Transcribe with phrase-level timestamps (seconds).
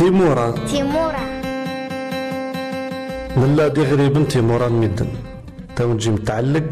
[0.00, 0.50] تيمورا.
[0.50, 1.24] تيمورا.
[3.36, 5.06] نلا دي غريب تيمورا المدن
[5.76, 6.68] تو نجي متعلق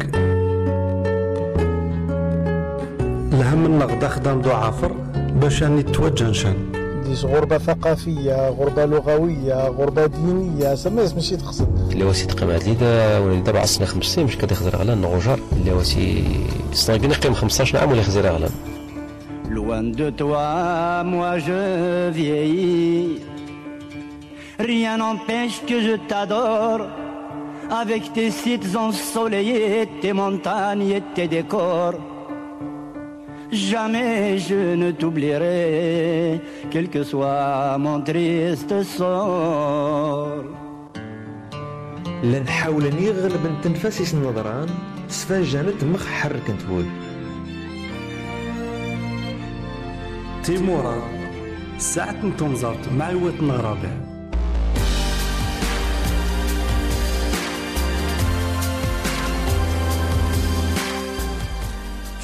[3.33, 4.91] الهم النغد خدام دو عافر
[5.41, 6.55] باش اني توجه نشان.
[7.05, 10.75] ديس غربة ثقافية غربة لغوية غربة دينية.
[10.75, 11.67] سما ماشي تقصد.
[11.91, 15.71] اللي واسي تقيم عديدة ولا دابا عصنا خمس سنين مش كده يخزر غلان نغوجار اللي
[15.71, 16.23] واسي
[16.73, 18.51] صناقين يقيم 15 عام ولا يخزر غلان
[19.50, 23.20] Loin de toi, moi je vieillis.
[24.58, 26.88] Rien n'empêche que je t'adore.
[27.70, 31.94] Avec tes sites ensoleillés, tes montagnes et tes décors.
[33.50, 36.40] Jamais je ne t'oublierai,
[36.70, 40.44] quel que soit mon triste sort.
[42.24, 44.68] لن حاول نغلب تنفاسيس النظران
[45.08, 46.84] سفنجانت مخ حرك نتقول
[50.43, 51.01] تيمورا
[51.77, 53.89] ساعة نتومزارت مع الوات نغرابع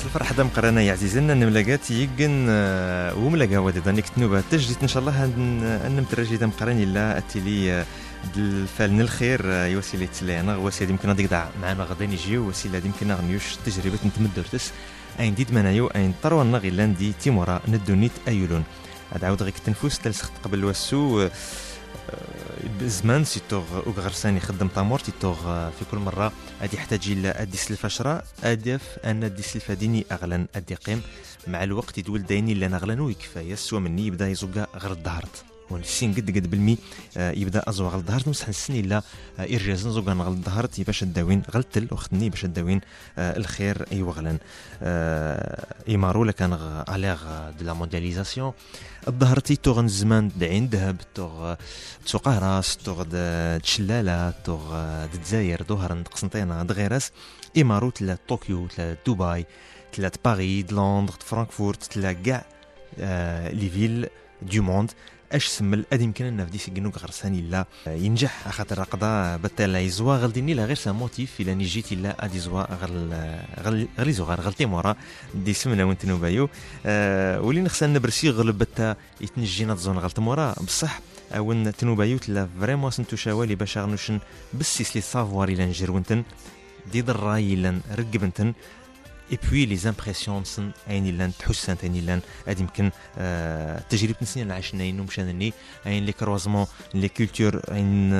[0.06, 5.02] الفرح دام قرانا يا عزيزنا نملاقات يقن آه، وملاقا ودي دانيك تنوبة تجديت إن شاء
[5.02, 5.26] الله
[5.88, 7.86] أن مترجي دام قراني لا اتيلي آه،
[8.38, 13.56] الفال الخير آه، يوسيلي تسلينا وسيلي يمكن هذيك دع معنا غدا يجيو وسيلة يمكن غنيوش
[13.66, 14.72] تجربة نتمدرتس.
[15.20, 18.64] أين ديد منايو أين طرونا غيلان دي تيمورا ندونيت ايولون
[19.24, 21.30] عاود غيك التنفس تلسخت قبل واسو
[22.82, 28.26] زمان سيتوغ وغرسان يخدم طامور تيتوغ في كل مرة أدي يحتاج إلى أدي سلفة شراء
[28.44, 31.02] ادف أن أدي سلفة ديني أغلن أدي قيم.
[31.48, 35.46] مع الوقت يدول دايني لأن أغلن ويكفاية سوا مني يبدأ يزوقا غير الدهرت.
[35.72, 36.78] ونسين قد قد بالمي
[37.18, 39.04] آه، يبدأ ازوا غل ظهرت مسح آه،
[39.40, 42.82] إرجاز نزوغ غل ظهرت باش الداوين غلتل وخدني باش الداوين
[43.18, 44.38] آه، الخير إي وغلن
[45.88, 46.54] ايمارو لكان
[46.90, 48.54] اليغ دو لا موندياليزاسيون
[49.10, 51.56] ظهرتي توغ الزمان دعين ذهب توغ
[52.06, 53.04] تسوق راس توغ
[53.58, 57.12] تشلالة توغ دزاير ظهر قسنطينة دغيرس
[57.58, 59.46] ايمارو تلا طوكيو تلا دبي
[59.94, 62.46] تلا باريس لندن فرانكفورت تلا كاع
[63.50, 64.08] لي فيل
[64.42, 64.92] دو موند.
[65.32, 70.54] اش سمل ادي يمكن أن فدي سيكنو غرساني لا ينجح خاطر قضا بتالا يزوا غلديني
[70.54, 73.14] لا غير سا موتيف إلا نجيت لا أدي زوا غل
[73.60, 74.96] غل غلي زوغار مورا.
[75.36, 76.50] دي سمنا وانت نوبايو.
[76.86, 80.56] أه ولي نخسن نبرسي غلب بتا يتنجينا تزون غلط مورا.
[80.68, 81.00] بصح
[81.32, 84.20] أون تنوبايو تلا فريمون سنتو شوالي باش غنوشن
[84.54, 86.24] بسيس لي سافوار إلى نجر ونتن
[86.92, 88.54] دي الراي إلا رقبنتن
[89.32, 94.52] اي بوي لي زامبرسيون سن اين لأن تحسن اين لأن هاد يمكن آه تجربة نسنين
[94.52, 95.54] عشناين ومشانني
[95.88, 98.14] اين لي كروزمون لي كولتور اين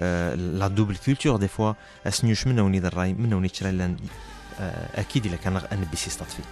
[0.00, 1.72] آه لا دوبل كولتور دي فوا
[2.06, 3.96] أسنيوش منا وني الراي منا وني تشرا لأن
[4.60, 6.42] آه أكيد إلا كان ان بي سي ستاتفي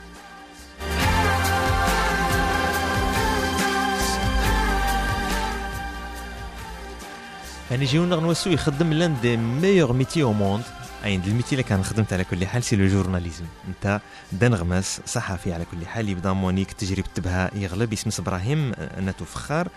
[7.70, 10.62] يعني جيو نغنوسو يخدم لأن دي ميور ميتي أو موند
[11.04, 13.44] اين الميتي اللي كان خدمت على كل حال سي لو جورناليزم.
[13.68, 14.00] أنت
[14.32, 19.68] دان غماس صحفي على كل حال يبدأ مونيك تجربة تبها يغلب اسم إبراهيم ناتو فخار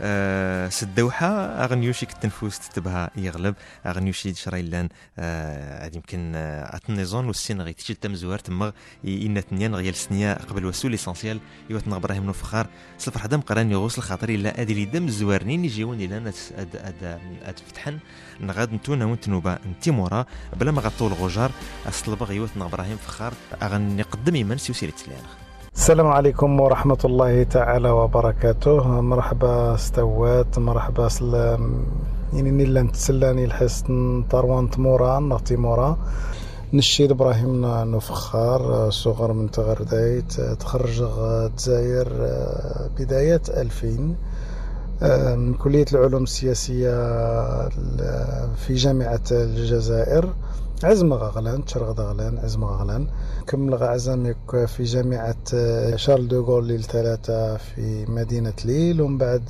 [0.00, 1.26] آه سدوحة
[1.64, 3.54] اغنيوشي التنفوس تبها يغلب.
[3.86, 8.72] اغنيوشي شرايلان آه يمكن آه اتنيزون والسين غي تجي تمزوار تما
[9.04, 11.40] إن تنيان غيال سنيا قبل وسو ليسونسيال
[11.70, 12.66] يوتنا إبراهيم نفخار
[12.98, 16.34] صفر حدام قران يغوص الخاطر إلا أدي لي دم زوارنين يجيون إلى اد
[16.74, 17.98] اد اد فتحن.
[18.40, 21.50] نغاد نتونا ونتنوبا نتيمورا بلا ما غطول غجار
[21.88, 25.28] أصل بغيوتنا إبراهيم فخار أغني قدم يمن سيوسيري تسليانا
[25.76, 29.00] السلام عليكم ورحمة الله تعالى وبركاته.
[29.00, 31.86] مرحبا استوات مرحبا سلام.
[32.32, 35.98] يعني نيلا نتسلاني الحسن طروان تمورا نغتي مورا.
[36.72, 42.08] نشيد إبراهيم نفخار صغر من تغردايت تخرج الجزائر
[42.98, 44.14] بداية 2000
[45.36, 46.94] من كلية العلوم السياسية
[48.54, 50.28] في جامعة الجزائر.
[50.82, 52.38] عزم غغلان تشرغ غغلان.
[52.38, 53.06] عزم غغلان
[53.46, 55.36] كمل عزمك في جامعة
[55.96, 59.42] شارل دوغول الثلاثة في مدينة ليل ومن بعد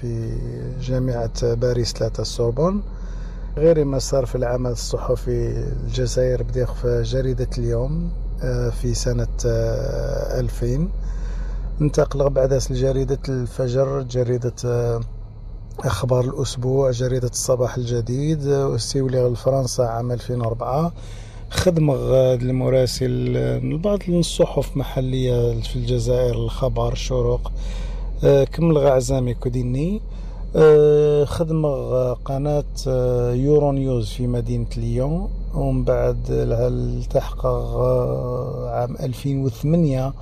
[0.00, 0.38] في
[0.80, 2.82] جامعة باريس ثلاثة السوربون
[3.56, 8.10] غير ما صار في العمل الصحفي الجزائر بدي في جريدة اليوم
[8.70, 10.88] في سنة 2000
[11.80, 14.54] انتقل بعد لجريدة الفجر جريدة
[15.84, 20.92] أخبار الأسبوع جريدة الصباح الجديد واستولي لفرنسا عام 2004
[21.50, 21.94] خدمة
[22.34, 23.32] المراسل
[23.72, 27.52] لبعض الصحف محلية في الجزائر الخبر الشروق
[28.52, 30.00] كمل عزامي كوديني.
[31.24, 32.64] خدمة قناة
[33.34, 35.28] يورو نيوز في مدينة ليون.
[35.54, 37.46] ومن بعد التحق
[38.66, 40.12] عام 2008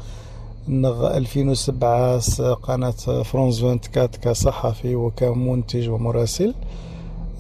[0.69, 2.91] نغ 2007 قناة
[3.23, 3.79] فرونس 24
[4.23, 6.55] كصحفي وكمنتج ومراسل.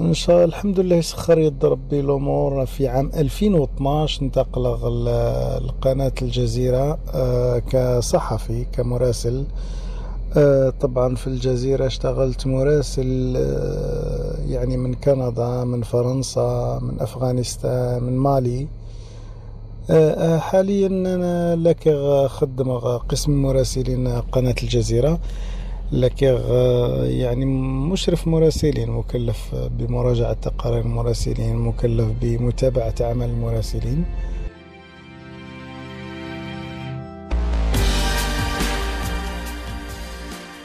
[0.00, 2.66] إن شاء الحمد لله يسخر يد ربي الأمور.
[2.66, 4.64] في عام 2012 انتقل
[5.66, 9.44] لقناة الجزيرة آه، كصحفي كمراسل.
[10.36, 18.16] آه، طبعا في الجزيرة اشتغلت مراسل آه، يعني من كندا من فرنسا من أفغانستان من
[18.16, 18.66] مالي.
[20.38, 21.88] حاليا أنا لك
[22.26, 25.18] خدم قسم مراسلين قناة الجزيرة.
[25.92, 26.22] لك
[27.02, 27.44] يعني
[27.92, 34.04] مشرف مراسلين مكلف بمراجعة تقارير المراسلين مكلف بمتابعة عمل المراسلين.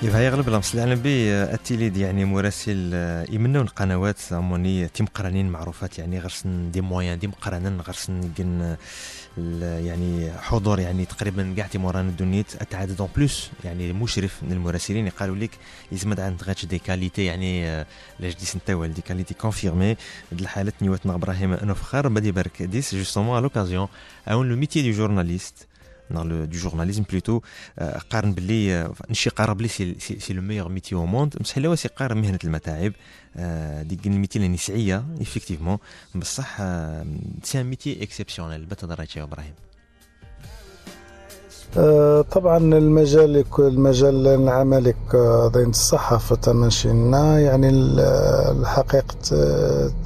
[0.03, 6.19] يبقى يغلب لمس العنبي التيليد يعني مراسل آه، يمنون قنوات اموني تيم قرانين معروفات يعني
[6.19, 8.75] غرسن دي مويان دي مقرنن غرسن جن
[9.61, 15.09] يعني حضور يعني تقريبا كاع تيموران الدنيت أتعدد أون بلوس يعني مشرف من المراسلين.
[15.09, 15.51] قالوا لك
[15.91, 17.85] يزمد عند غاتش دي كاليتي يعني آه،
[18.19, 19.95] لاش دي سنتاول دي كاليتي كونفيرمي.
[20.31, 23.87] الحالة نيوتنا إبراهيم نفخر بدي برك ديس جوستومون لوكازيون
[24.27, 25.67] أون لو ميتي دو جورناليست.
[26.51, 27.41] Du journalisme plutôt
[28.09, 32.17] قارن باللي نشي قارب لي سي, سي لو ميور ميتي أو موند مسحله واسي قارن
[32.17, 32.93] مهنه المتاعب
[33.87, 35.77] ديك الميتي اللي نسعيه ايفيكتيفمون
[36.15, 36.57] بصح
[37.43, 39.53] c'est métier exceptionnel بتدرج يا إبراهيم
[42.31, 44.93] طبعا المجال المجال العملي
[45.53, 47.69] دين الصحافة تمشينا يعني
[48.51, 49.15] الحقيقة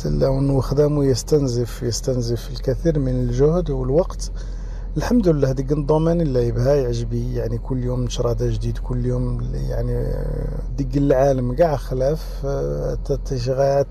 [0.06, 4.32] لو خدامه يستنزف يستنزف الكثير من الجهد والوقت
[4.98, 9.54] الحمد لله ديك ال domaine اللي يبها يعجبي يعني كل يوم نشرة جديد كل يوم
[9.70, 10.14] يعني
[10.78, 12.98] ديك العالم كاع خلاف آه،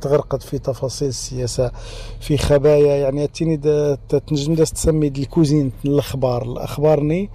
[0.00, 1.72] تغرقت في تفاصيل السياسة
[2.20, 3.56] في خبايا يعني تيني
[4.08, 6.42] تنجم تسمي الكوزين الأخبار.
[6.42, 7.30] الاخبارني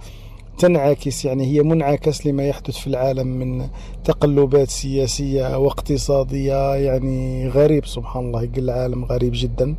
[0.58, 3.68] تنعكس يعني هي منعكس لما يحدث في العالم من
[4.04, 9.76] تقلبات سياسية واقتصادية يعني غريب سبحان الله العالم غريب جدا.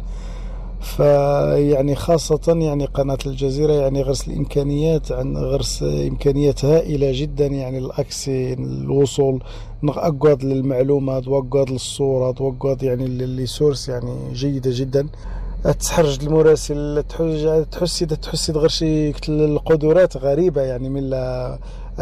[0.83, 8.53] فيعني خاصة يعني قناة الجزيرة يعني غرس الإمكانيات عن غرس إمكانيات هائلة جدا يعني الأكسي
[8.53, 9.44] الوصول
[9.83, 15.07] أقعد للمعلومات وأقعد للصورة وأقعد يعني للسورس يعني جيدة جدا.
[15.80, 21.59] تحرج المراسل تحس تحس تحس غير القدرات غريبة يعني من لا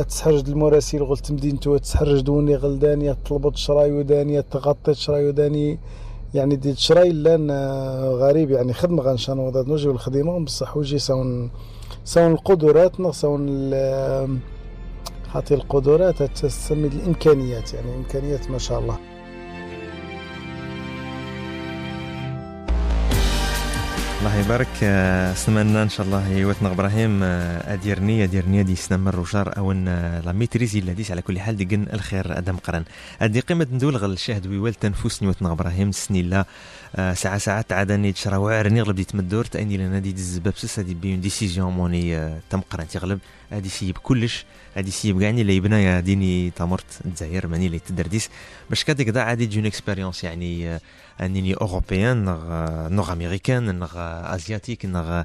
[0.08, 5.80] تسحرج المراسل غلت مدينتو تسحرج دوني غلدانية طلبت شرايو دانية تغطيت شرايو داني.
[6.34, 7.52] يعني دي تشراي لأن
[8.02, 11.52] غريب يعني خدمة غنشان وضعت نوجي والخدمة بصح وجي سون
[12.06, 13.72] سون القدرات سون
[15.34, 19.11] خاطر القدرات تسمي الإمكانيات يعني إمكانيات ما شاء الله.
[24.22, 24.68] الله يبارك.
[25.36, 27.24] سمعنا إن شاء الله يوتنا إبراهيم
[27.74, 29.86] اديرني اديرني دي سنمر وشار أو إن
[30.26, 32.84] لا ميتريزي الهديس على كل حال ديقن الخير أدم قرن.
[33.22, 36.22] ادي قيمة ندول غل الشاهد ويوال تنفوس نيوتنا إبراهيم سني
[37.00, 41.22] الله ساعة ساعة عادني تشرا غلب دي تمدور تاني لنا دي الزباب سس هادي بيون
[41.22, 43.20] ديسيزيون موني تم قرن تغلب
[43.52, 44.46] هادي سيب كلش
[44.76, 46.86] هادي سيب كاعني اللي يبنى يا ديني تمرت
[47.16, 48.30] تزاير ماني اللي تدرديس
[48.70, 50.80] باش كاديك دا عادي جون اكسبيريونس يعني
[51.22, 52.44] انني اوروبيان نغ
[52.90, 53.92] نغ امريكان نغ
[54.36, 55.24] ازياتيك نغ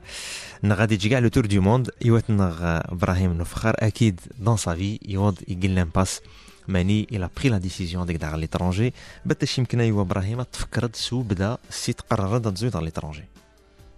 [0.65, 4.75] نغ غادي تجي كاع لو تور دو موند يوات نغ إبراهيم نفخر أكيد دون سا
[4.75, 6.21] في يوض يقل لامباس
[6.69, 8.95] ماني إلى بري لا ديسيزيون ديك دار ليترونجي.
[9.25, 13.25] باش يمكن ايوا إبراهيم تفكرت سو بدأ سي تقرر تزوي دار ليترونجي.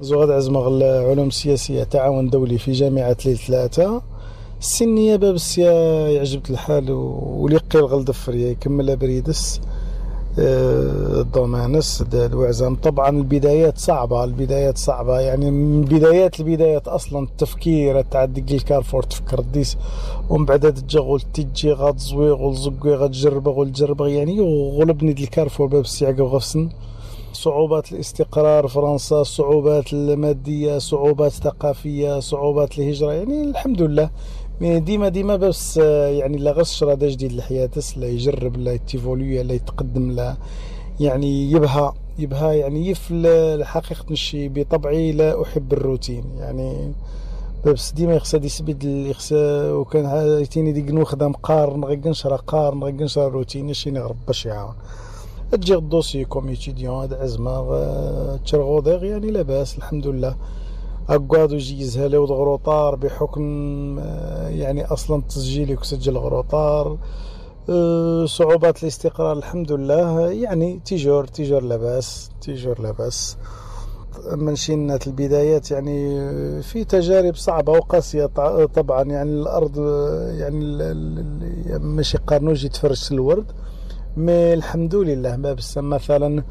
[0.01, 4.03] زواد عزمغ العلوم السياسيه تعاون دولي في جامعة ليل ثلاثة
[4.61, 5.73] السنيه باب السيا
[6.09, 9.61] يعجبت الحال وليقي الغلد فريا يكمل بريدس.
[10.39, 15.21] الضمانس الوعزام طبعا البدايات صعبة البدايات صعبة.
[15.21, 19.77] يعني من بدايات البدايات أصلا التفكير تعدي الكارفور تفكر ديس
[20.31, 26.69] ومن بعد تجغل تجي غاد زويغ والزقوي غاد والجربغ يعني وغلبني الكارفور باب السياقة وغفسن.
[27.33, 33.13] صعوبات الاستقرار فرنسا صعوبات المادية صعوبات ثقافية صعوبات الهجرة.
[33.13, 34.11] يعني الحمد لله
[34.61, 35.77] ديما ديما بس
[36.21, 40.37] يعني لا غش راه جديد لحياتس لا يجرب لا يتيفولي لا يتقدم لا
[41.01, 46.25] يعني يبها يبها يعني يف الحقيقة نشي بطبعي لا أحب الروتين.
[46.39, 46.93] يعني
[47.67, 50.07] بس ديما يخسى يثبت يخسى وكان
[50.43, 54.75] يتيني ديك نوخدم قار نغيقنش راه قار نغيقنش راه روتين نشي نغرب يعاون
[55.53, 60.37] تجي الدوسي كوم ايتيديون هاد عزمة تشرغوضيغ يعني لاباس الحمد لله.
[61.09, 63.43] أقعد وجيزها له غروطار بحكم
[63.99, 66.99] آه، يعني أصلا تسجيلي وسجل غروطار
[67.71, 70.31] آه، صعوبات الاستقرار الحمد لله.
[70.31, 73.37] يعني تيجور تيجور لاباس تيجور لاباس.
[74.33, 76.23] منشينات البدايات يعني
[76.63, 78.27] في تجارب صعبة وقاسية
[78.75, 79.03] طبعا.
[79.03, 79.79] يعني الأرض
[80.31, 80.61] يعني
[81.79, 83.53] ماشي قارنوج يتفرش الورد.
[84.17, 86.45] مي الحمد لله بس مثلا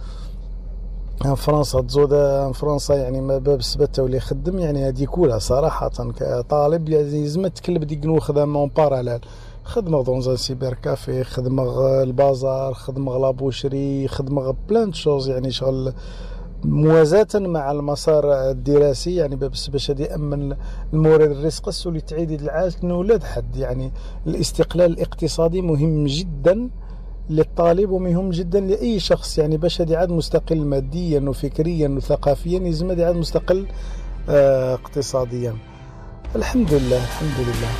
[1.18, 2.14] فرنسا تزود
[2.52, 8.20] فرنسا يعني ما باب سبته واللي يخدم يعني هذه كلها صراحة كطالب لازم تكلب ديك
[8.20, 9.20] خدمة اون باراليل
[9.64, 11.64] خدمة دون سيبر كافي خدمة
[12.04, 15.94] البازار خدمة لابوشري خدمة بلان شوز يعني شغل
[16.64, 20.56] موازاة مع المسار الدراسي يعني باش باش يأمن
[20.94, 23.92] المورد الرزق اللي تعيد العالم ولاد حد يعني
[24.28, 26.70] الاستقلال الاقتصادي مهم جدا.
[27.30, 33.06] للطالب ومهم جدا لأي شخص يعني باش هذه عاد مستقل ماديا وفكريا وثقافيا يلزم هذه
[33.06, 33.68] عاد مستقل
[34.30, 35.56] آه اقتصاديا.
[36.36, 37.72] الحمد لله الحمد لله.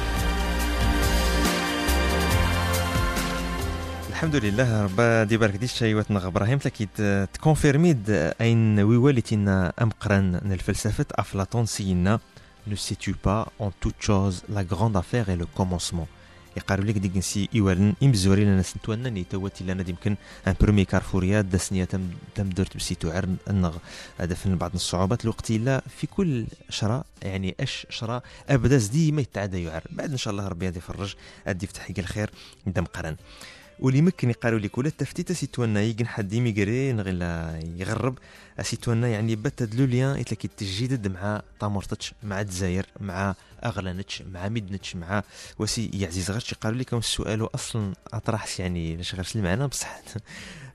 [4.10, 6.90] الحمد لله ربا دي بارك دي شيوات نغ إبراهيم تلاكيد
[7.34, 8.10] تكونفيرميد
[8.42, 12.20] أين ويواليتنا أمقران الفلسفه أفلاطون سينا.
[12.70, 16.08] Ne sais-tu pas en toute chose la grande affaire est le commencement.
[16.58, 20.16] يقارب لك ديك نسي إيوالن امزوري لنا سنتوانا ني تواتي لنا يمكن
[20.48, 23.78] ان برومي كارفوريات دسنيا تم تم درت بسيتو عر النغ
[24.18, 25.24] هذا فن بعض الصعوبات.
[25.24, 29.84] الوقت لا في كل شراء يعني أش شراء ابدا زدي ما يتعدى يعر.
[29.92, 31.16] بعد إن شاء الله ربي يفرج
[31.48, 32.30] ادي يفتح الخير
[32.66, 33.16] دم قرن.
[33.80, 37.16] واللي ممكن يقالوا لك ولا التفتيت سيتوانا يجن حد يميغري غير
[37.78, 38.18] يغرب.
[38.62, 44.96] سيتوانا يعني بات لو ليان يتلاكي تجدد مع طامورتش مع الجزائر مع اغلانتش مع ميدنتش
[44.96, 45.24] مع
[45.60, 50.02] وسي يا عزيز غير قالوا لك السؤال أصلا اطرح يعني لاش غير معنا بصح.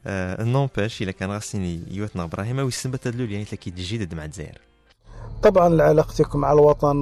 [0.53, 4.72] نونباش إلا كان غاسيني يوتنا إبراهيم ويسنبت لو ليان يتلاكي تجدد مع الجزائر
[5.43, 6.97] طبعا علاقتكم مع الوطن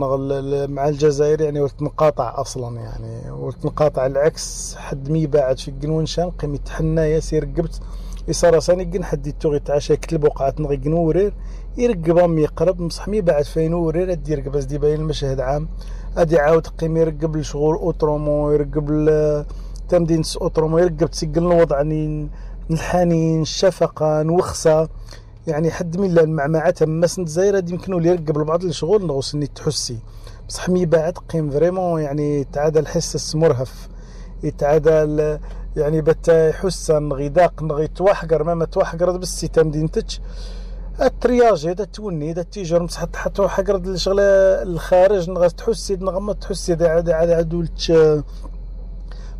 [0.70, 4.75] مع الجزائر يعني وتنقاطع أصلا يعني وتنقاطع العكس.
[4.78, 7.80] حد مي باعد في القنونشان قيم يتحنى ياسير قبت.
[8.28, 11.32] يصار ساني قن حد يتوغي تعشى كتل وقعت نغي قنورير
[11.76, 14.12] يرقب ام يقرب مصح مي بعد فين ورير.
[14.12, 15.68] أدي يرقب بس دي باين المشهد عام.
[16.16, 18.87] أدي عاود قيم يرقب الشغل أوترومو يرقب
[19.88, 21.80] تمدين أوترومو يرقب تسقل الوضع
[22.70, 24.88] الحنين الشفقه نوخسة.
[25.47, 29.99] يعني حد من المعمعة تما سنت زايرة يمكنوا اللي يرقب لبعض الشغل نغوص إني تحسي.
[30.49, 33.88] بصح مي بعد قيم فريمون يعني تعادى الحس مرهف
[34.42, 34.90] يتعادى
[35.76, 40.20] يعني بتا يحس نغي داق نغي توحقر ما توحقر بس تمدينتش
[41.02, 44.23] الترياج هذا توني هذا تيجر مسح حتى حقر الشغلة
[44.62, 47.92] الخارج نغا تحسي نغا تحسي هذا عاد عاد عدولت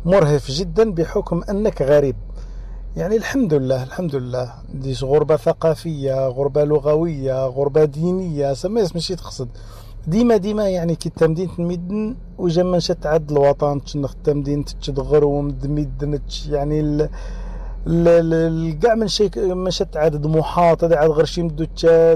[0.05, 2.15] مرهف جدا بحكم أنك غريب.
[2.97, 9.49] يعني الحمد لله الحمد لله ديش غربة ثقافية غربة لغوية غربة دينية سما ماشي تقصد.
[10.07, 16.19] ديما ديما يعني كي تمدين تمدن وجا شت عد الوطن تشنخ تمدين تشدغر ومدمدن
[16.49, 17.09] يعني
[18.81, 21.65] كاع من شيء مشت عاد طموحات هذا عاد غير شي مدو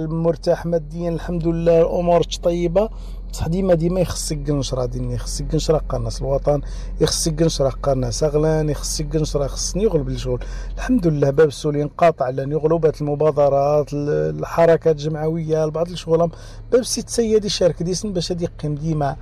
[0.08, 2.90] مرتاح ماديا الحمد لله الأمور طيبة.
[3.36, 6.62] بصح ديما ديما يخصك نشرة ديني يخصك نشرة قناص الوطن
[7.02, 10.40] يخصك نشرة قناص اغلان يخصك نشرة خصني يغلب الشغل
[10.76, 16.32] الحمد لله باب السولي انقاطع لأن يغلبات المبادرات الحركات الجمعوية بعض الشغل
[16.72, 19.16] باب سيت سيدي شارك ديسن باش هادي يقيم ديما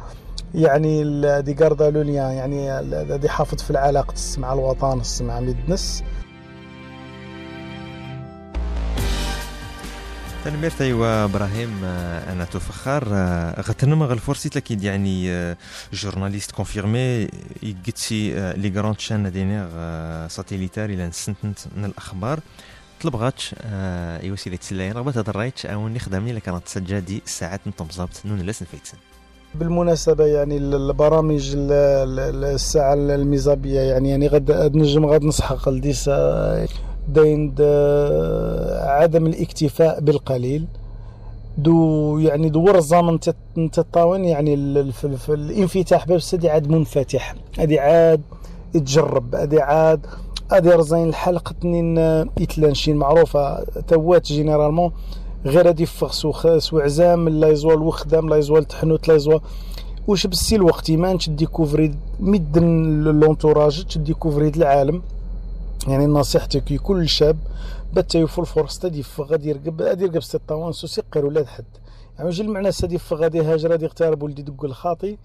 [0.55, 1.03] يعني
[1.41, 6.03] دي كاردا لوليان يعني هادي حافظ في العلاقة مع الوطن مع ميدنس.
[10.43, 15.57] تنميرت أيوا إبراهيم آه، أنا تفخر آه، غتنم غل فرصي لكن يعني آه،
[15.93, 17.27] جورناليست كونفيرمي
[17.63, 19.67] يقتسي لي غراند شان دينيغ
[20.27, 22.39] ساتيليتار إلى نسنتنت من الأخبار.
[23.01, 23.55] طلب غاتش
[24.23, 28.97] يوسيلي تسلاين رغبة هذا الرايت اوني خدمني لك كانت سجادي ساعات نطمزبت نون لاس نفيتسن
[29.55, 36.09] بالمناسبة يعني البرامج الساعة الميزابية يعني يعني غد نجم غد نسحق لديس
[37.07, 37.55] دين
[38.81, 40.65] عدم الاكتفاء بالقليل.
[41.57, 43.19] دو يعني دور الزمن
[43.71, 47.35] تطاون يعني الانفتاح باب سدي عاد منفتح.
[47.59, 48.21] هذه عاد
[48.75, 50.05] يتجرب هذه عاد
[50.51, 51.97] هذه رزين الحلقة تنين
[52.39, 52.95] يتلانشين.
[52.95, 54.91] معروفة توات جينيرالمون.
[55.45, 56.11] غير هادي فغ
[56.59, 59.39] سو عزام لا يزوال الوخدام لا يزوال التحنوت لا يزوال
[60.07, 65.01] واش بسي الوقت؟ ما تديكوفري مدن لونتوراج تديكوفري العالم.
[65.87, 67.37] يعني نصيحتي كل شاب
[67.93, 71.65] بتا يفول فرصة تدي غادي يرقب غادي يرقب ستة طوان سوسي قير ولاد حد.
[72.17, 75.17] يعني وجه المعنى سادي غادي هاجر غادي يغترب ولدي دق الخاطي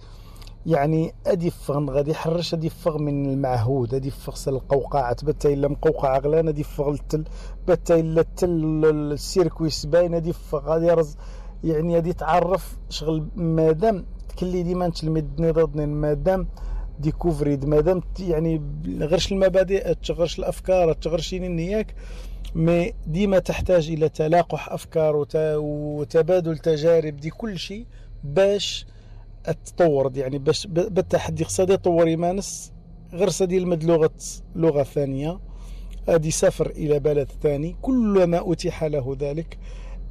[0.67, 6.19] يعني أدي يفغ غادي يحرش أدي يفغ من المعهود أدي يفغ القوقعة بتا الا مقوقعة
[6.19, 7.25] غلان أدي يفغ التل
[7.69, 11.17] بتا الا التل السيركويس باين أدي يفغ غادي يرز
[11.65, 16.49] يعني غادي يتعرف شغل مادام تكلي ديما نتلمي ضدني مادام
[17.01, 21.95] ديكوفري مادام يعني غيرش المبادئ تغيرش الأفكار تغيرش نياك
[22.55, 27.87] مي ديما تحتاج إلى تلاقح أفكار وتبادل تجارب دي كل شيء
[28.25, 28.87] باش
[29.67, 32.73] تطور يعني باش بالتحدي خصها يطور يمانس
[33.13, 34.11] غير سدي المد لغة
[34.57, 35.41] لغة ثانية.
[36.09, 39.59] ادي سافر إلى بلد ثاني كلما أتيح له ذلك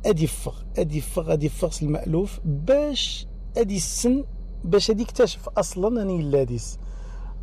[0.05, 3.27] ادي يفغ ادي يفغ ادي يفغ المألوف باش
[3.57, 4.23] ادي السن
[4.63, 6.79] باش ادي يكتشف أصلا أني لاديس.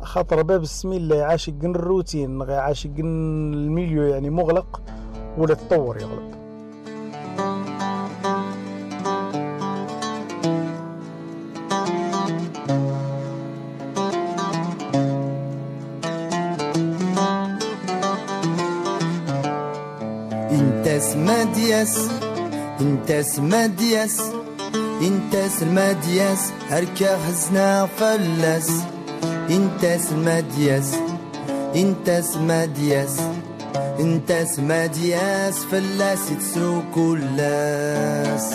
[0.01, 4.81] خاطر باب السمي اللي عاشق الروتين عاشق الميليو يعني مغلق
[5.37, 6.35] ولا تطور يغلب
[20.51, 22.09] انت اسمه دياس
[22.81, 23.65] انت اسمه
[24.99, 28.71] دياس انت اسمه دياس هركا خزنا فلاس.
[29.49, 30.95] انت اسمه دياس
[31.75, 33.19] انت اسمه دياس
[33.99, 38.53] انت اسمه دياس فلاس تسرو كلاس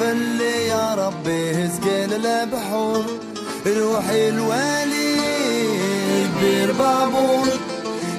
[0.00, 3.04] فلي يا ربي هزقين البحور
[3.66, 5.20] يروح الوالي
[6.40, 7.48] بالبابور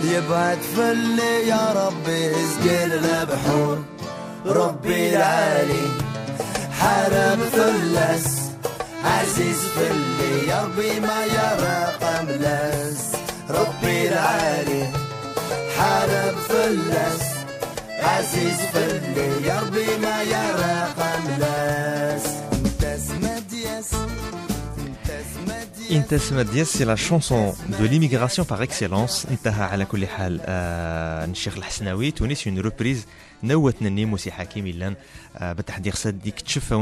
[0.03, 3.83] يبعد فلي يا ربي هزقين البحور
[4.45, 5.87] ربي العالي
[6.79, 8.27] حرم فلس.
[9.05, 13.11] عزيز فلي يا ربي ما يرى قملس.
[13.49, 14.87] ربي العالي
[15.77, 17.34] حارب فلس.
[18.05, 20.75] عزيز فلي ربي ما يرى
[25.91, 31.25] انت اسمها دياس سي لا شونسون دو ليميغراسيون باغ اكسيلونس انتهى على كل حال آه
[31.25, 32.11] الشيخ الحسناوي.
[32.11, 33.05] تونس اون روبريز
[33.43, 34.95] نوت نني موسي حكيم لأن
[35.37, 36.73] آه بالتحديد خصها ديك تشوف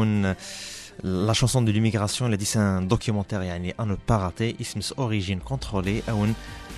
[1.04, 6.28] لا شونسون دو ليميغراسيون اللي دي دوكيومونتير يعني ان با راتي اسمس اوريجين كونترولي أو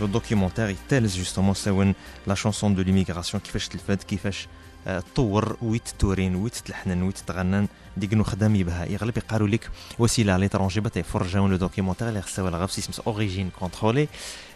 [0.01, 1.93] لو دوكيومونتير يتالز جوستومون ساون
[2.27, 4.47] لا شونسون دو ليميغراسيون كيفاش تلفات كيفاش
[4.86, 10.34] تطور ويت تورين ويت تلحنن ويت تغنن ديك نو خدام يبها يغلب يقالوا لك وسيلة
[10.34, 14.08] على ليترونجي بتا يفرجون لو دوكيومونتير اللي خصها ولا غاف اسمس أوريجين كونترولي.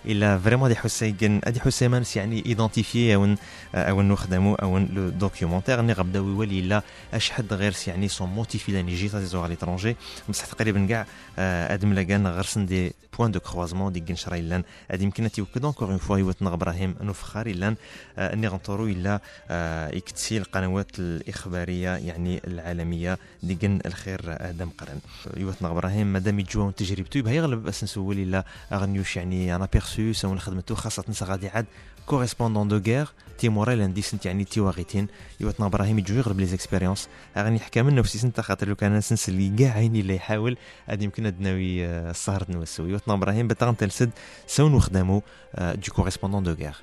[0.06, 3.36] إلا فريمون دي حسين أدي حسيمانس يعني ايدونتيفي أو
[3.76, 6.82] أو نخدمو أو لو دوكيومونتير ني غبداو يولي لا
[7.14, 9.96] اش حد غير يعني سون موتيفي لاني جي تازو على ليترونجي
[10.30, 11.06] بصح تقريبا كاع
[11.40, 15.90] آه، أدم لاكان غرسن دي بوان دو كروازمون ديك شراي لأن أدي يمكن تيوكد اونكور
[15.90, 17.76] اون فوا يوت إبراهيم انو فخاري لأن
[18.18, 25.00] آه، اني غنطورو إلا آه، يكتسي القنوات الإخبارية يعني العالمية ديك الخير آدم قرن.
[25.38, 30.40] يوت إبراهيم مادام يجوا تجربتو يبها يغلب بس نسول الا اغنيوش يعني أنا بيرسو سون
[30.40, 31.66] خدمته خاصة نسا غادي عاد
[32.06, 33.08] كوريسبوندون دو غير
[33.40, 35.08] تيموريل عندي سنت يعني تيواغيتين
[35.40, 39.30] يوتنا إبراهيم يجو يغلب لي زيكسبيريونس غادي نحكى منه في سنت خاطر لو كان نسنس
[39.30, 40.58] اللي كاع عيني اللي يحاول
[40.90, 42.86] غادي يمكن أدناوي السهر نوسو.
[42.86, 44.10] يوتنا إبراهيم بتاغن تلسد
[44.48, 45.24] سون وخدامو
[45.60, 46.76] دو كوريسبوندون دو غير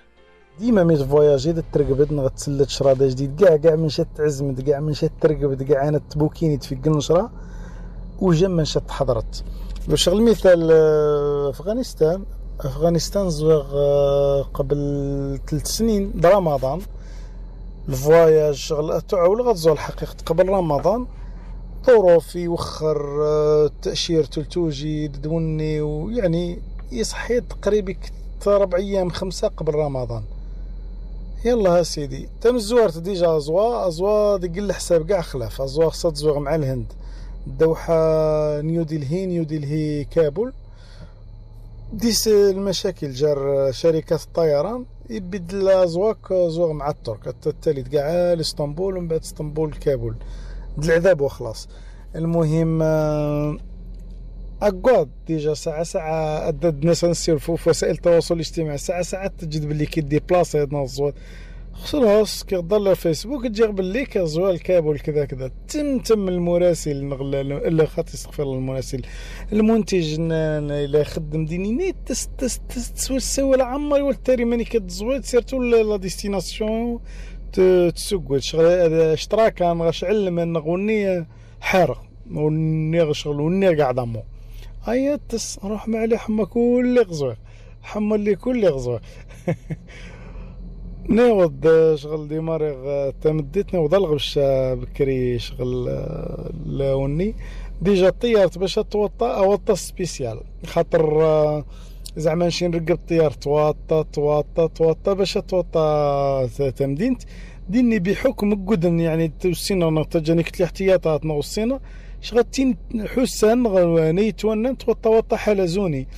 [0.60, 5.12] ديما مي فواياجي ترقبت غتسلت شراده جديد كاع كاع من شات تعزمت كاع من شات
[5.20, 7.30] ترقبت كاع أنا تبوكيني تفك النشرة
[8.20, 9.44] وجا من شات حضرت
[9.88, 10.70] باش المثال
[11.50, 12.24] أفغانستان.
[12.60, 14.78] أفغانستان زويغ آه، قبل
[15.48, 16.80] ثلاث سنين برمضان
[17.88, 21.06] الفواياج شغل تعول غتزول الحقيقة قبل رمضان
[21.86, 27.94] ظروفي وخر آه، تأشير تلتوجي دوني ويعني يصحي تقريبا
[28.46, 30.22] ربع أيام خمسة قبل رمضان.
[31.46, 32.28] يلا سيدي.
[32.40, 33.88] تم زوارت ديجا أزوا.
[33.88, 35.62] أزوا ديك الحساب كاع خلاف.
[35.62, 36.92] أزوا خصها تزوغ مع الهند.
[37.46, 40.52] الدوحة نيو دلهي نيو دلهي كابول.
[41.92, 44.85] ديس المشاكل جار شركات الطيران.
[45.11, 47.35] يبدل زواك زوغ مع الترك.
[47.46, 50.14] التالي كاع لإسطنبول ومن بعد إسطنبول كابول.
[50.78, 51.68] العذاب وخلاص.
[52.16, 52.82] المهم
[54.62, 59.86] اكواد ديجا ساعة ساعة أدد الناس نسير في وسائل التواصل الاجتماعي ساعة ساعة تجد باللي
[59.86, 61.14] كيدي بلاصة هاد الزوات
[61.72, 65.50] خلاص كيضل فيسبوك تجي باللي كزوال كابل كذا كذا.
[65.68, 69.02] تم تم المراسل نغلا إلا خاطر استغفر الله المراسل.
[69.52, 71.94] المنتج إلى خدم ديني.
[72.06, 77.00] تس تس تس تسوي السوال عمر والتاري ماني كتزويد سيرتو لا ديستيناسيون
[77.52, 78.64] تسوق شغل.
[78.66, 81.28] اشتراك غاش علم ان غنية
[81.60, 82.02] حارق.
[82.34, 84.22] وني شغل وني قاعد امو
[84.87, 87.37] هيا تس نروح مع لي حما كل غزوة.
[87.83, 89.01] حما اللي كل غزوة.
[91.11, 94.38] نيوض شغل ديماري تمديت نيوض الغبش
[94.72, 96.05] بكري شغل
[96.66, 97.35] لوني.
[97.83, 100.40] ديجا طيارت باش توطى أوطى سبيسيال.
[100.66, 101.64] خاطر
[102.16, 107.22] زعما نمشي نرقب الطيار توطى توطى توطى باش توطى تمدينت
[107.68, 111.81] ديني بحكم قدن يعني توسينا تجاني كتلي احتياطات نغصينا
[112.26, 116.08] شغتين حسان غواني تونا توطى وطى حلزوني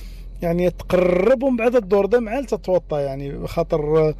[0.41, 4.13] يعني تقرب ومن بعد الدور ده معال تتوطى يعني خاطر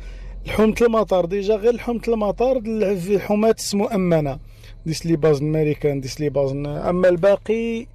[0.45, 2.62] لحومة المطار ديجا غير لحومة المطار
[2.95, 4.39] في حومات مؤمنة
[4.86, 7.88] ديس لي باز أمريكان ديس لي باز أما الباقي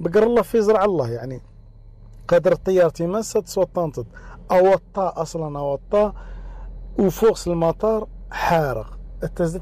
[0.00, 1.40] بقر الله في زرع الله يعني
[2.28, 4.06] قدر الطيار تيمس تسوطانتد
[4.50, 6.14] اوطا أصلا اوطا
[6.98, 8.99] وفوق المطار حارق.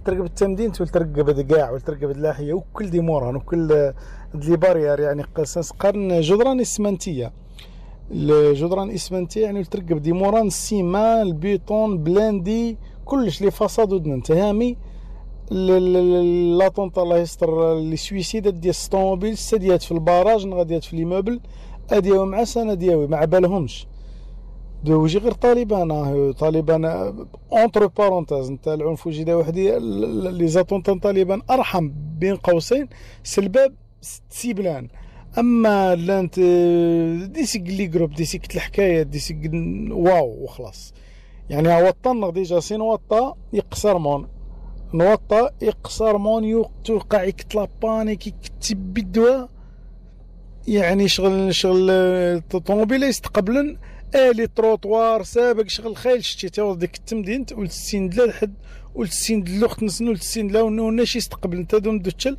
[0.05, 3.93] ترقب التمدين تول ترقب كاع ولا ترقب اللاحية وكل دي موران وكل
[4.35, 5.25] دي بارير يعني
[5.79, 7.33] قرن جدران إسمنتية.
[8.11, 14.77] الجدران إسمنتية يعني ترقب دي موران السيمان البيطون بلاندي كلش لي فاصاد ودن تهامي
[16.59, 21.41] لا طونطا الله يستر لي سويسيد ديال الطوموبيل سديات في الباراج غاديات في ليموبل
[21.91, 23.17] ادياو مع سنة دياوي ما
[24.85, 26.85] دوجي غير طالبان طالبان
[27.53, 29.79] اونتر بارونتاز نتا العنف جدا وحدي
[30.39, 32.89] لي زاتونتان طالبان أرحم بين قوسين
[33.23, 33.75] سلباب
[34.31, 34.89] سيبلان
[35.39, 36.41] أما لانت
[37.31, 39.51] ديسك لي جروب ديسك الحكاية ديسك
[39.91, 40.95] واو وخلاص.
[41.51, 44.29] يعني وطن ديجا سي نوطا يقصر مون.
[44.95, 49.49] نوطا يقصر مون توقع يكتلا بانيك يكتب بالدواء
[50.69, 53.77] يعني شغل شغل الطوموبيليست قبلا
[54.15, 58.55] آلي تروطوار سابق شغل خايل شتي تا ديك التمدين السين دلا لحد
[58.95, 62.37] ولت السين دلا الأخت نسن ولت السين دلا وناش يستقبل انت دوم دوتشل.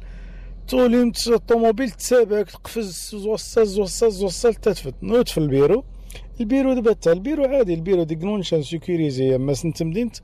[0.67, 5.83] تولي الطوموبيل تسابق تقفز زوصا زوصا زوصا تتفت نوت في البيرو.
[6.39, 10.15] البيرو دابا تا البيرو عادي البيرو ديك نونشان سيكوريزي أما سنت مدينت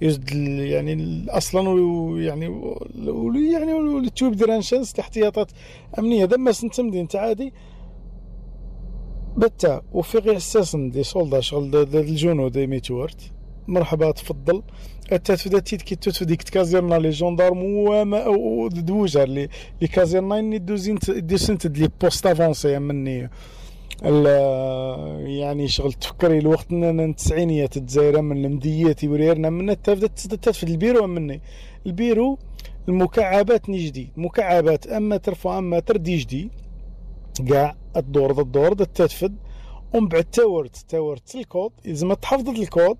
[0.00, 0.30] يزد
[0.74, 1.62] يعني أصلا
[2.20, 2.46] يعني
[3.52, 5.50] يعني التوب دير شانس الاحتياطات
[5.98, 6.24] أمنية.
[6.24, 7.52] دما سنت مدينت عادي
[9.38, 13.20] بتا وفي غير أساسا دي سولدا شغل الجنود ميتورت
[13.68, 14.62] مرحبا تفضل.
[15.12, 19.48] التاتفدا تيت كي توت ديك كازيرنا لي جوندارم وما دوجر لي
[19.80, 23.30] لي كازيرنا ني دوزين دوزين لي بوست أفونسي مني.
[25.38, 31.40] يعني شغل تفكري الوقت ان التسعينيات الجزائر من المديات وريرنا من تبدا تتفد البيرو مني.
[31.86, 32.38] البيرو
[32.88, 34.08] المكعبات نجدي.
[34.16, 36.50] مكعبات أما ترفع أما تردي جدي
[37.42, 39.36] كاع الدور الدور تتفد.
[39.94, 42.96] ومن بعد تاورت تاورت الكود لازم تحفظ الكود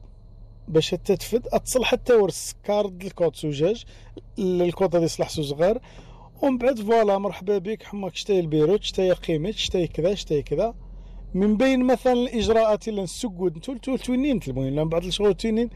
[0.69, 1.43] باش تتفد.
[1.43, 2.31] تصلح التاور
[2.65, 3.85] كارد الكود زجاج
[4.39, 5.79] الكود هذا يصلح صغار.
[6.43, 10.75] ومن بعد فوالا مرحبا بك حماك شتاي البيرو شتاي قيمة شتاي كذا شتاي كذا.
[11.35, 15.71] من بين مثلا الإجراءات اللي نسقود نتول تول توينين المهم بعض الشغل توينين.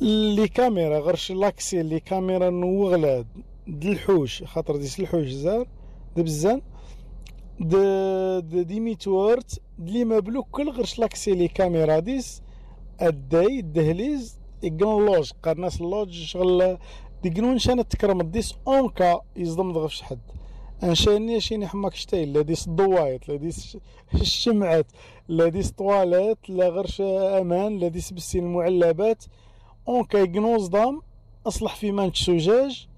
[0.00, 3.24] لي كاميرا غرش لاكسي لي كاميرا نوغلا
[3.68, 5.68] الحوش خاطر ديس الحوش زار
[6.16, 6.62] دبزان
[7.60, 7.74] د
[8.66, 12.42] ديميت وورت دلي مبلو كل غرش لاكسي لي كاميرا ديس
[13.02, 16.78] الداي الدهليز يقنون لوج قرناس اللوج شغل
[17.22, 20.18] ديقنون شان تكرم ديس أونكا يصدم ضغف حد.
[20.82, 23.78] انشاني شيني حماك شتاي لا ديس الضوايط لا ديس
[24.14, 24.86] الشمعات
[25.28, 29.24] لا ديس طوالات لا غرش أمان لا ديس بسي المعلبات.
[29.88, 31.02] أونكا يقنون صدام
[31.46, 32.88] أصلح في مانش سجاج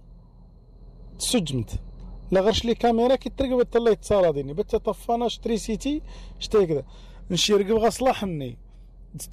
[1.19, 1.86] تسجمت.
[2.31, 6.03] لا غيرش لي كاميرا كي ترقب تلا يتصارى ديني بتا طفانا شتري سيتي
[6.39, 6.85] شتي كذا
[7.31, 8.59] نشي رقب غصلاحني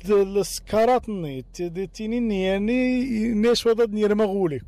[0.10, 1.46] السكارات ني
[1.94, 4.66] تيني يعني نيش وضد نير مغولك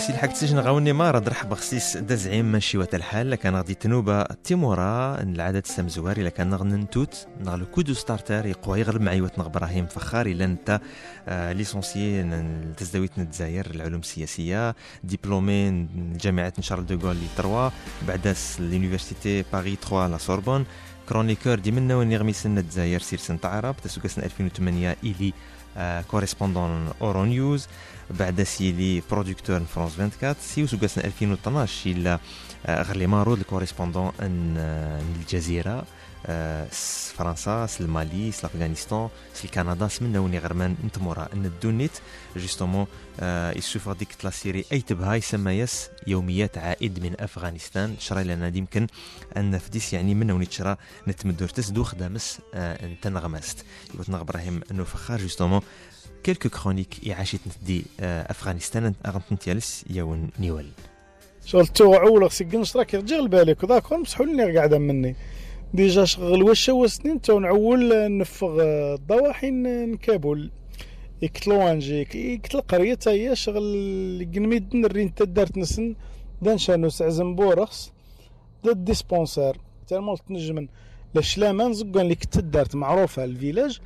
[0.00, 3.30] وسيل حق تسجن غاوني ما رد رحب خصيص دا زعيم ماشي وات الحال.
[3.30, 5.22] لكان غادي تنوبة تيمورا.
[5.22, 6.22] العدد السام زواري.
[6.22, 8.46] لكان نغ ننتوت نغ كودو ستارتر.
[8.46, 10.80] يقوى يغلب معي وات إبراهيم فخار الا انت
[11.28, 12.22] آه ليسونسيي
[12.76, 14.74] تزداويت الجزائر العلوم السياسية.
[15.04, 15.88] ديبلومي
[16.20, 17.70] جامعة شارل دوغول لي تروا.
[18.08, 20.64] بعد لونيفرسيتي باري 3 لا سوربون.
[21.08, 25.32] كرونيكور دي منا وين يغميسن الجزائر سير سنت عرب تسوكسن 2008 إلي آه
[26.10, 27.66] كوريسبوندون اورو نيوز
[28.10, 32.18] بعد سيلي برودكتور فرانس 24 سي وسوقاسنا 2012 إلى
[32.68, 34.56] غير مارود الكوريسبوندون ان
[35.20, 35.84] الجزيرة.
[37.16, 39.08] فرنسا المالي افغانستان
[39.44, 41.90] الكندا سمنا وني غرمان نتمورا ان الدونيت
[42.36, 42.86] جوستومون
[43.56, 47.94] يسوف ديك لا سيري اي تبها يسمى يس يوميات عائد من أفغانستان.
[47.98, 48.86] شرا لنا يمكن
[49.36, 50.76] أن فديس يعني من وني تشرا
[51.08, 53.64] نتمدور تسدو خدامس أنت نغمست.
[53.94, 55.60] يقول إبراهيم انه فخار جوستومون
[56.24, 58.94] كيلكو كرونيك يعاشت دي آه، أفغانستان.
[59.06, 60.70] أغنت يالس يون نيوال.
[61.44, 65.16] شغل تو عول خصك نشرا كيرجع بالك ذاك مسحوا لي قاعدة مني.
[65.74, 68.56] ديجا شغل واش هو سنين تو نعول نفغ
[68.94, 70.50] الضواحي نكابل
[71.22, 75.94] يكتلوانجي يكتل القرية تا هي شغل قنميد نرين تا دارت نسن
[76.42, 77.92] دان شانو سعزم بورخص
[78.64, 79.56] دا ديسبونسار
[79.86, 80.68] تالمول تنجمن
[81.14, 83.80] زقان اللي كنت دارت معروفة الفيلاج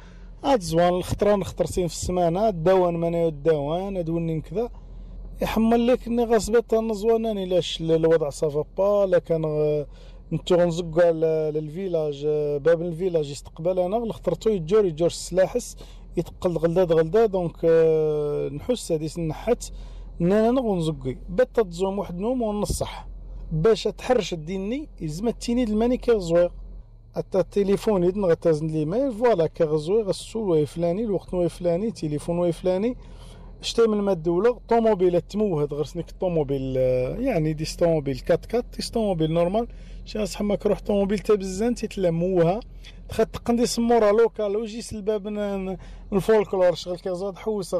[0.44, 4.70] هاد زوان الخطران خطرتين في السمانة الدوان مانا الدوان ادونين كذا.
[5.42, 9.44] يحمل لك اني غصبت نزواناني لاش الوضع صافا با لا كان
[10.32, 11.10] نتو غنزقو
[11.50, 12.26] للفيلاج
[12.64, 15.76] باب الفيلاج يستقبل أنا الخطرتو يجور يجور السلاحس
[16.16, 19.72] يتقل غلداد غلداد دونك آه، نحس هادي نحت
[20.20, 23.08] أنا نغنزقي بات تزوم واحد نوم ونصح
[23.52, 26.50] باش تحرش ديني يزم تيني الماني كيغزويغ
[27.16, 32.38] حتى التليفون يدن غتازن لي مايل فوالا كيغزويغ السول واي فلاني الوقت واي فلاني تليفون
[32.38, 32.96] واي فلاني.
[33.62, 38.90] شتي من الدولة طوموبيل تموهد غير سنيك الطوموبيل آه، يعني دي طوموبيل كات كات دي
[38.92, 39.66] طوموبيل نورمال.
[40.06, 42.60] شي حماك روح طوموبيل تابزان تيتلموها
[43.08, 45.28] دخلت تقندي سمورا لوكال وجي سلباب
[46.12, 47.76] الفولكلور شغل كيزاد حوس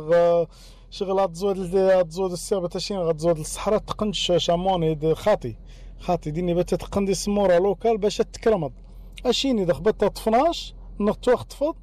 [0.91, 5.57] شغل تزود تزود السيربة تاشين غتزود الصحراء تقنش شاموني خاطي.
[5.99, 8.73] خاطي ديني بات تقندي سمورا لوكال باش تكرمض
[9.27, 11.75] أشيني دخ بات تفناش نغتو تفض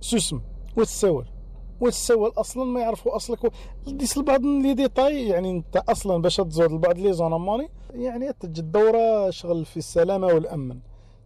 [0.00, 0.40] سوسم
[0.76, 1.35] وتساول.
[1.80, 3.52] وتساول أصلا ما يعرفوا أصلك.
[3.86, 8.72] ديس البعض لي ديتاي يعني أنت أصلا باش تزود البعض لي زون موني يعني تجد
[8.72, 10.78] دورة شغل في السلامة والأمن.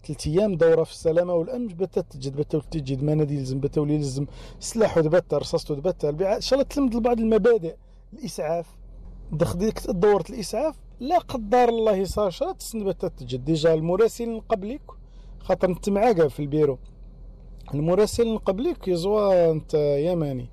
[0.07, 4.27] ثلاث أيام دورة في السلامة والأمن بتا تجد بتا تجد مناديل يلزم بتا ولي يلزم
[4.61, 7.75] سلاح ودبتا رصاص ودبتا إن شاء الله تلمد بعض المبادئ.
[8.13, 8.67] الإسعاف.
[9.33, 13.45] دخديك دورة الإسعاف لا قدر الله يصير شرا تسند بتا تجد.
[13.45, 14.83] ديجا المراسل قبلك
[15.41, 16.79] خاطر انت معاقه في البيرو.
[17.75, 20.49] المراسل قبلك يزوى أنت يماني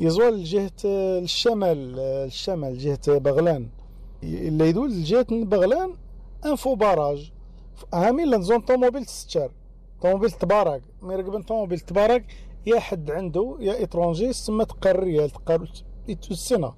[0.00, 3.68] يزوى لجهة الشمال الشمال جهة بغلان.
[4.22, 5.94] اللي يدول لجهة بغلان
[6.46, 7.32] انفو باراج.
[7.94, 9.50] هامين لنزون طوموبيل تستشار.
[10.02, 12.24] طوموبيل تبارك مي ركبن طوموبيل تبارك
[12.66, 15.68] يا حد عنده يا إترونجي سما تقرية تقر
[16.08, 16.74] السنة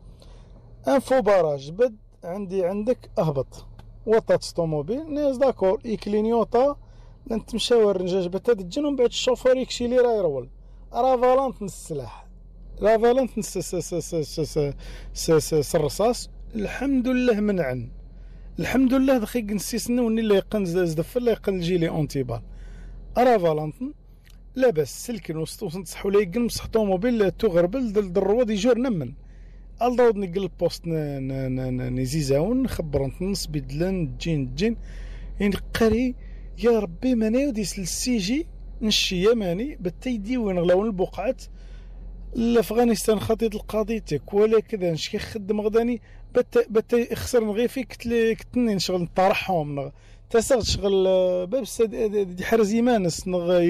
[0.89, 3.65] انفو باراج بد عندي عندك أهبط.
[4.07, 5.81] وطات طوموبيل ناس داكور.
[5.85, 6.77] يكلينيوطا
[7.27, 10.49] لأن تمشى ورنجاج بتا تجن ومن بعد الشوفور يكشي لي راه يرول
[10.93, 12.27] راه فالونت من السلاح.
[12.83, 13.45] راه فالونت من
[15.75, 16.31] الرصاص.
[16.55, 17.89] الحمد لله منعن.
[18.59, 22.43] الحمد لله دخي نسيسنا وني اللي يقن زدف لا يقن جيلي اونتيبال
[23.19, 23.93] ارا فالنتن
[24.55, 29.13] لاباس سلكن وصح ولا يقن مسح طوموبيل تغربل دل الرواد يجور نمن.
[29.83, 30.83] الضوض نقل البوست
[31.99, 34.77] نزيزاون نخبرنت نص بدلن جين جين.
[35.41, 36.15] يعني قري
[36.59, 38.47] يا ربي ماني وديس السيجي
[38.83, 41.43] نشي يماني بتيدي وين غلاون البقعات
[42.35, 46.01] لأفغانستان خطيط القضيتك ولا كذا نشكي خدم غداني
[46.35, 47.93] بت بت خسر غير فيك
[48.39, 49.93] كتني نشغل نطرحهم
[50.31, 51.65] تسغ شغل آه، باب
[52.43, 53.61] حرز يمانس نغ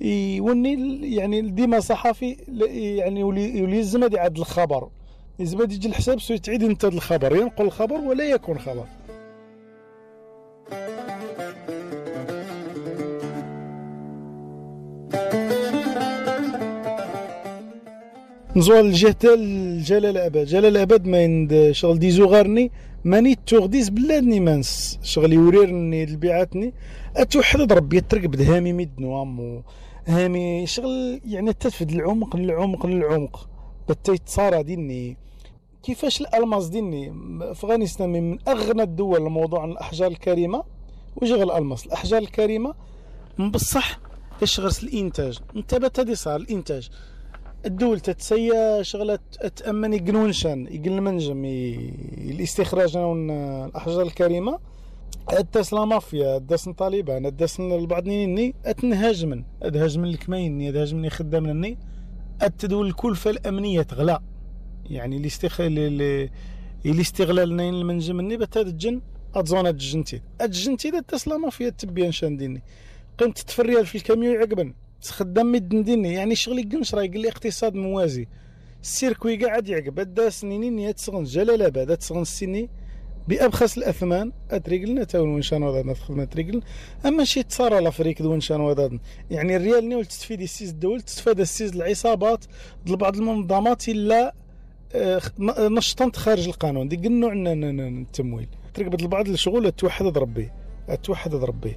[0.00, 2.36] يوني يعني ديما صحفي
[2.96, 4.88] يعني يولي يلزم هذه عاد الخبر.
[5.38, 8.86] يزبد يجي الحساب سو تعيد انت الخبر ينقل الخبر ولا يكون خبر.
[18.56, 19.24] نزوال الجهة
[19.88, 22.70] جلال الاباد جلال الاباد ما عند شغل دي زوغارني
[23.04, 24.98] ماني تغديز بلادني مانس.
[25.02, 26.74] شغل يوريرني البيعاتني
[27.16, 29.62] اتوحد ربي ترقب هامي ميدنو امو
[30.06, 33.48] هامي شغل يعني تفد العمق للعمق للعمق.
[33.88, 35.16] بتا يتصارى ديني.
[35.82, 40.62] كيفاش الألماس ديني؟ أفغانستان من أغنى الدول الموضوع عن الأحجار الكريمة.
[41.16, 42.74] وجغل الألماس؟ الأحجار الكريمة؟
[43.38, 44.00] بصح
[44.42, 45.38] تشغل الإنتاج.
[45.56, 46.88] انت بتا صار الإنتاج.
[47.66, 49.18] الدول تتسيا شغلة
[49.56, 51.44] تأمن يقنونشان يقن المنجم
[52.30, 54.58] الاستخراج الأحجار الكريمة.
[55.38, 61.78] الداس لا مافيا الداس طالبان الداس البعض نيني اتنهاجمن ادهاجمن الكميني ادهاجمن خدامني
[62.42, 64.20] التدول الكلفة الأمنية تغلى.
[64.90, 66.30] يعني الاستغلال
[66.86, 69.00] الاستغلال نين المنجم ني بتاد الجن
[69.34, 70.22] اتزون الجنتيد.
[70.40, 72.62] الجنتيد الداس لا مافيا تبيان شان ديني.
[73.22, 74.74] قيمة تفريال في الكاميو يعقبن.
[75.02, 78.26] خدام مدنديني يعني شغلي قنش راه يقول لي اقتصاد موازي.
[78.82, 80.00] السيركوي قاعد يعقب.
[80.00, 81.96] أدا سنينين يا تسغن جلالة بعد.
[81.96, 82.70] تسغن السني
[83.28, 84.32] بأبخس الأثمان.
[84.50, 86.62] اتريقلنا تا وين شان وضعنا خدمة تريقل
[87.06, 88.98] أما شي تصارى لافريك دون شان وضعنا
[89.30, 92.44] يعني الريال نيول تستفيد السيز الدول تستفاد السيز العصابات.
[92.86, 94.34] بعض المنظمات إلا
[94.94, 95.20] آه،
[95.58, 96.88] نشطنت خارج القانون.
[96.88, 98.48] دي النوع التمويل.
[98.74, 100.50] ترقبت البعض الشغل توحد ربي
[101.02, 101.76] توحد ربي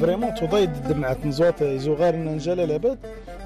[0.00, 2.98] فريمون تضايد الدمعة نزوات يزو غير نجال لابد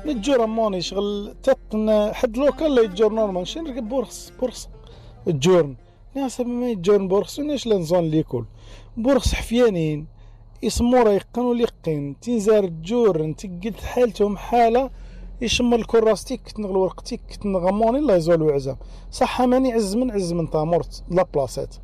[0.06, 3.46] نتجور اموني شغل تطن حد لوكال لا يتجور نورمال.
[3.46, 4.68] شي نركب بورخس بورخس
[5.28, 5.76] الجورن.
[6.16, 8.44] ناس ما يتجورن بورخس وناش لنزون ليكول؟
[8.96, 10.06] بورخس حفيانين.
[10.62, 14.90] يسمو يقن يقين تنزار الجور تقلت حالتهم حالة.
[15.40, 18.76] يشم الكراستيك تنغل ورقتيك تنغموني الله يزول وعزم
[19.10, 21.04] صح ماني عز من عز من تامورت.
[21.10, 21.74] لا بلاصات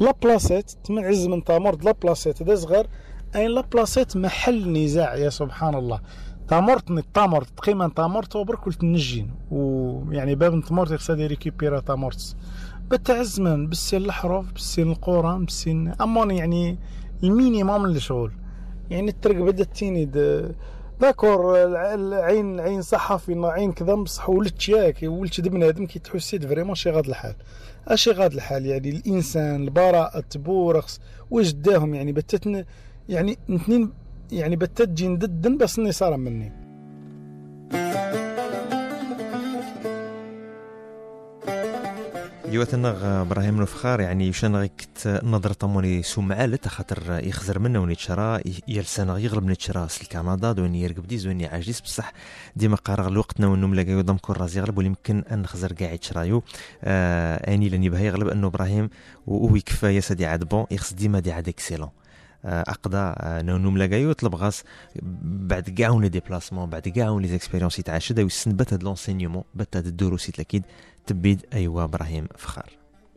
[0.00, 1.84] لا بلاصات تمن عز من تامورت.
[1.84, 2.86] لا بلاصات هذا صغر
[3.36, 6.00] أين لا بلاصات محل نزاع يا سبحان الله.
[6.48, 12.36] تامورت تامورت تقيما تامورت وبرك ولت نجين ويعني باب تامورت يخسى ريكيبيرا تامورت
[12.90, 16.78] بتعزمن بالسين الحروف بالسين القرآن بالسين أمون يعني
[17.22, 18.32] المينيموم للشغل.
[18.90, 20.04] يعني الطريق بدأت تيني
[21.00, 26.90] داكور العين العين صحفي عين كذا بصح ولدت ياك ولدت بنادم كي تحسيت فريمون شي
[26.90, 27.34] غاد الحال.
[27.88, 28.66] أشي غاد الحال.
[28.66, 32.64] يعني الإنسان البراءة بورخس وجداهم يعني بتتن
[33.08, 33.92] يعني اثنين
[34.32, 36.62] يعني بتت جين ضد بس اني صار مني.
[42.52, 49.08] يوثنغ إبراهيم الفخار يعني يشان غيك نظر طموني سمعة خاطر يخزر منه وني تشرا يلسان
[49.08, 52.12] يغلب نتشرا الكندا دوني يرقب ديز وني عاجيس بصح
[52.56, 56.42] ديما قارغ الوقت نو نم لاقي ضم كراز يغلب ويمكن أن نخزر قاعد تشرايو
[56.84, 58.90] آه آني لاني بها يغلب أنه إبراهيم
[59.26, 61.90] وهو كفايه سدي عاد بون يخص ديما دي عاد إكسيلون.
[62.44, 63.42] اقدا آه،
[63.76, 64.64] لاقايو يطلب غاس
[65.22, 69.86] بعد كاع لي ديبلاسمون بعد كاع لي زيكسبيريونس يتعاشد ويسن بات هاد لونسينيومون بات هاد
[69.86, 70.62] الدروس أكيد
[71.06, 72.70] تبيد أيوا إبراهيم فخار.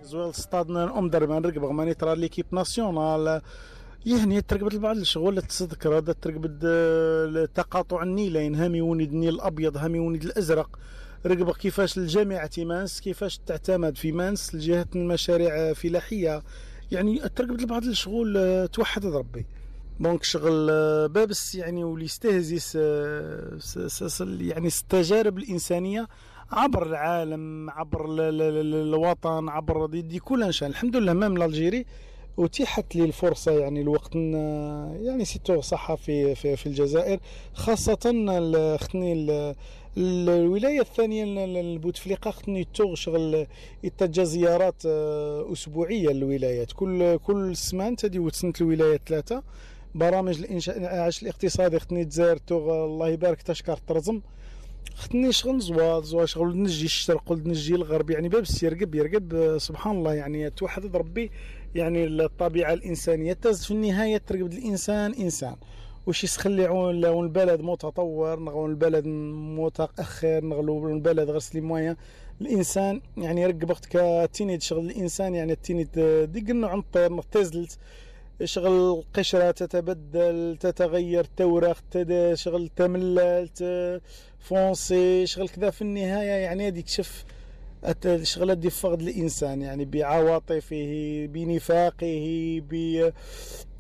[0.04, 3.42] زوال ستادنا أم دربان رقب غماني ترى ليكيب ناسيونال.
[4.06, 6.52] يعني ترقبت بعض الشغل تذكر هذا ترقبت
[7.56, 10.80] تقاطع النيلين هامي ونيد النيل الأبيض هامي ونيد الأزرق.
[11.26, 16.44] رقب كيفاش الجامعة مانس كيفاش تعتمد في مانس لجهة المشاريع فلاحية.
[16.92, 19.46] يعني ترقبت بعض الشغل توحد ربي.
[20.00, 20.68] دونك شغل
[21.10, 22.60] بابس يعني واللي يستهزي
[24.40, 26.08] يعني التجارب الإنسانية
[26.52, 31.86] عبر العالم عبر الوطن عبر دي, دي كل شان الحمد لله مام الجيري
[32.40, 37.20] اتيحت لي الفرصة يعني الوقت يعني سيتو صحة في, في الجزائر
[37.54, 37.96] خاصة
[38.78, 39.56] خطني
[39.98, 43.48] الولاية الثانية البوتفليقة خطني تو شغل
[43.84, 46.72] يتجا زيارات آه، أسبوعية للولايات.
[46.72, 49.44] كل كل سمان تدي وتسنت الولايات ثلاثة.
[49.96, 50.78] برامج الانشاء
[51.22, 54.22] الاقتصادي خطني تزار تو الله يبارك تشكر ترزم
[54.96, 58.10] خدني شغل زواد زواد شغل نجي الشرق نجي الغرب.
[58.10, 60.14] يعني باب يرقب يرقب سبحان الله.
[60.14, 61.32] يعني توحد ربي
[61.76, 63.34] يعني الطبيعة الإنسانية.
[63.34, 65.56] تز في النهاية ترقب الإنسان إنسان.
[66.08, 69.06] وش يسخلي لو البلد متطور نغلو البلد
[69.60, 71.96] متأخر نغلو البلد غير سليمويا
[72.42, 75.90] الإنسان يعني يرقب وقت كتينيد شغل الإنسان يعني التينيد
[76.32, 77.78] دي قلنا عن طير تزلت
[78.44, 81.78] شغل القشرة تتبدل تتغير توراق
[82.34, 83.50] شغل تملل
[84.40, 85.70] فونسي شغل كذا.
[85.70, 87.26] في النهاية يعني هذيك شف
[88.06, 93.02] الشغلات دي فقد الإنسان يعني بعواطفه بنفاقه ب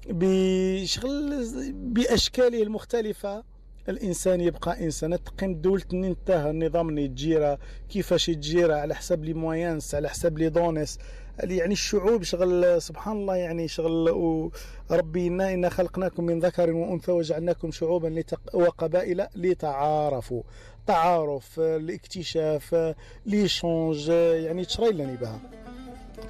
[0.09, 3.43] بشغل بأشكاله المختلفة.
[3.89, 5.23] الإنسان يبقى إنسان.
[5.23, 7.57] تقيم دولة انتهى النظام يتجيرا
[7.89, 10.99] كيفاش يتجيرا على حساب لي مويانس على حساب لي دونس
[11.43, 14.51] يعني الشعوب شغل سبحان الله يعني شغل
[14.91, 20.43] ربي إنا, إنا خلقناكم من ذكر وأنثى وجعلناكم شعوبا وقبائل لتعارفوا.
[20.87, 22.93] تعارف الاكتشاف
[23.25, 25.39] ليشونج يعني تشري لني بها.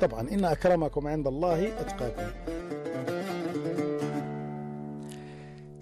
[0.01, 2.31] طبعا إن أكرمكم عند الله أتقاكم.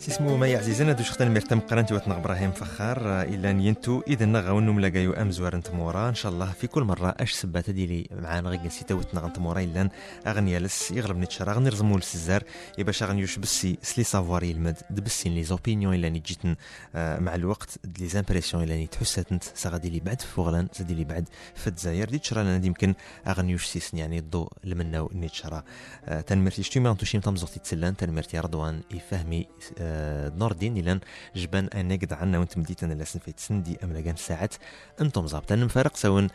[0.03, 3.21] سيسمو ما عزيزنا دو شختن مرتم قرنت وتنغ إبراهيم فخار.
[3.21, 4.01] إلا نينتو.
[4.07, 7.69] اذا نغا ونم لاقايو ام زوار نتمورا إن شاء الله في كل مرة أش سبات
[7.69, 9.89] ديلي معانا غير سيتا وتنغ نتمورا إلا
[10.27, 12.43] أغني لس يغلب نتشرا غني رزمو السزار
[12.77, 14.77] يبا شاغن يوش بسي سلي سافوار يلمد.
[14.89, 16.55] دبسين لي زوبينيون إلا جيتن
[16.95, 17.69] آه، مع الوقت.
[17.99, 22.19] لي زامبريسيون إلا تحسات انت ساغادي لي بعد فوغلان زادي لي بعد في الجزائر دي
[22.19, 22.93] تشرا لنا يمكن
[23.27, 23.97] أغني يوش سيسن.
[23.97, 25.63] يعني الضوء لمنا نتشرا
[26.05, 27.97] آه، تنمرتي شتي ما شيم تمزوغتي تسلان.
[27.97, 29.47] تنمرتي رضوان يفهمي
[29.79, 29.92] آه،
[30.37, 30.99] نوردين إلان
[31.35, 34.55] جبان أنك عنا وانت مديت أنا لسن في تسندي أملاقان ساعات
[35.01, 36.27] أنتم زابطين نفارق سون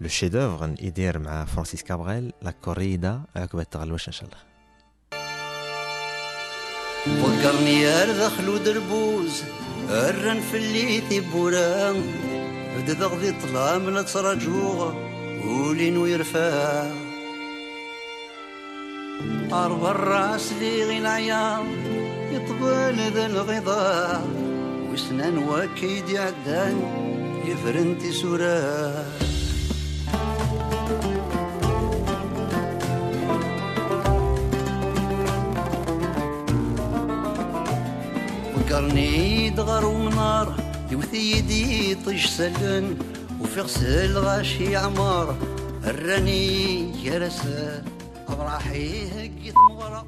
[0.00, 4.46] لو شيدوفغ يدير مع فرانسيس كابغيل لا كوريدا عقبة تغلوش إن شاء الله.
[7.06, 9.42] فكرني يا دخلو دربوز
[9.90, 11.92] الرن في اللي ثبورا
[12.76, 14.94] بدا غدي طلع من تراجوغ
[15.44, 16.90] ولين ويرفع
[19.52, 21.66] أرب الراس لي غي العيام
[22.32, 24.26] يطبل ذا الغضاء
[24.92, 26.76] وسنان وكيد يعدان
[27.46, 29.04] يفرنتي سوراه
[38.58, 40.54] ذكرني دغر ومنار
[40.90, 42.96] يوثي يدي طيش سلن
[43.40, 45.36] وفي غسل غاشي عمار
[45.84, 47.82] الراني يا رسال
[48.28, 50.06] أبراحي هكي ثمغرة